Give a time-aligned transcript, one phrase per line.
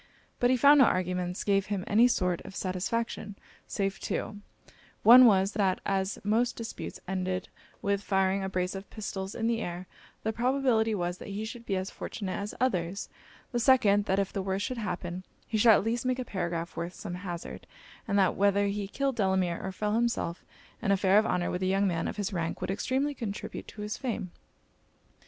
[0.39, 3.35] But he found no arguments gave him any sort of satisfaction,
[3.67, 4.39] save two;
[5.03, 7.49] one was, that as most disputes ended
[7.83, 9.85] with firing a brace of pistols in the air,
[10.23, 13.09] the probability was, that he should be as fortunate as others
[13.51, 16.75] the second, that if the worst should happen, he should at least make a paragraph
[16.75, 17.67] worth some hazard:
[18.07, 20.43] and that whether he killed Delamere, or fell himself,
[20.81, 23.83] an affair of honour with a young man of his rank would extremely contribute to
[23.83, 24.31] his fame.